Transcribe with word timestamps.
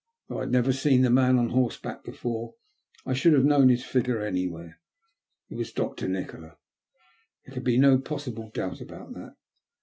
Though 0.29 0.37
I 0.37 0.39
had 0.39 0.51
never 0.51 0.73
seen 0.73 1.03
the 1.03 1.11
man 1.11 1.37
on 1.37 1.49
horseback 1.49 2.03
before, 2.03 2.55
I 3.05 3.13
should 3.13 3.33
have 3.33 3.45
known 3.45 3.69
his 3.69 3.85
figure 3.85 4.19
anywhere. 4.23 4.79
It 5.47 5.53
wa$ 5.57 5.65
Dr. 5.75 6.07
Nikola. 6.07 6.57
There 7.45 7.53
could 7.53 7.63
be 7.63 7.77
no 7.77 7.99
possible 7.99 8.49
doubt 8.49 8.81
about 8.81 9.13
that. 9.13 9.35